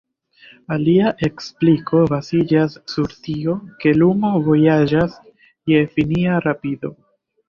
[0.75, 5.19] Alia ekspliko baziĝas sur tio, ke lumo vojaĝas
[5.73, 6.93] je finia rapido.